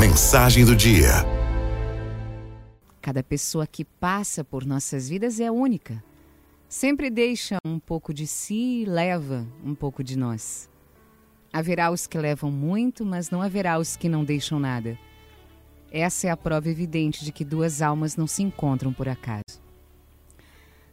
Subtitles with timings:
[0.00, 1.10] Mensagem do dia.
[3.02, 6.02] Cada pessoa que passa por nossas vidas é única.
[6.66, 10.70] Sempre deixa um pouco de si e leva um pouco de nós.
[11.52, 14.98] Haverá os que levam muito, mas não haverá os que não deixam nada.
[15.92, 19.60] Essa é a prova evidente de que duas almas não se encontram por acaso.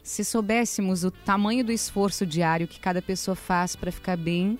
[0.03, 4.59] Se soubéssemos o tamanho do esforço diário que cada pessoa faz para ficar bem,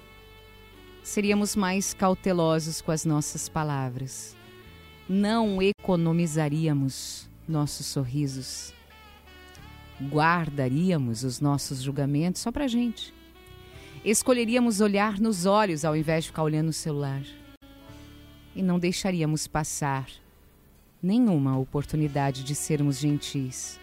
[1.04, 4.37] seríamos mais cautelosos com as nossas palavras.
[5.10, 8.74] Não economizaríamos nossos sorrisos.
[10.02, 13.14] Guardaríamos os nossos julgamentos só para gente.
[14.04, 17.22] Escolheríamos olhar nos olhos ao invés de ficar olhando no celular.
[18.54, 20.10] E não deixaríamos passar
[21.02, 23.80] nenhuma oportunidade de sermos gentis.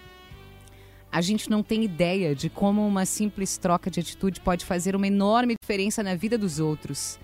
[1.10, 5.06] A gente não tem ideia de como uma simples troca de atitude pode fazer uma
[5.06, 7.18] enorme diferença na vida dos outros.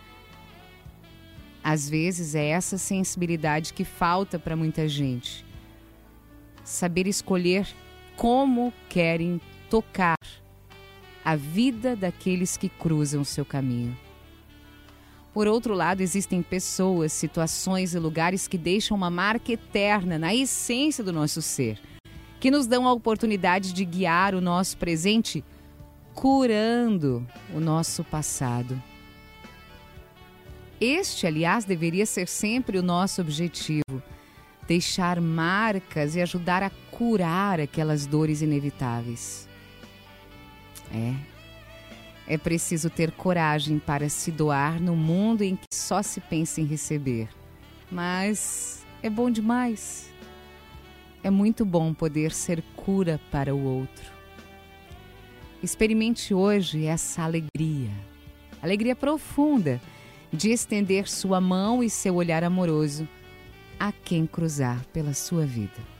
[1.62, 5.44] Às vezes é essa sensibilidade que falta para muita gente.
[6.64, 7.66] Saber escolher
[8.16, 10.16] como querem tocar
[11.24, 13.96] a vida daqueles que cruzam seu caminho.
[15.32, 21.04] Por outro lado, existem pessoas, situações e lugares que deixam uma marca eterna na essência
[21.04, 21.78] do nosso ser,
[22.40, 25.44] que nos dão a oportunidade de guiar o nosso presente,
[26.14, 28.82] curando o nosso passado.
[30.80, 34.02] Este, aliás, deveria ser sempre o nosso objetivo:
[34.66, 39.46] deixar marcas e ajudar a curar aquelas dores inevitáveis.
[40.92, 41.14] É.
[42.26, 46.64] É preciso ter coragem para se doar no mundo em que só se pensa em
[46.64, 47.28] receber.
[47.90, 50.08] Mas é bom demais.
[51.22, 54.12] É muito bom poder ser cura para o outro.
[55.62, 57.90] Experimente hoje essa alegria,
[58.62, 59.80] alegria profunda
[60.32, 63.08] de estender sua mão e seu olhar amoroso
[63.78, 65.99] a quem cruzar pela sua vida.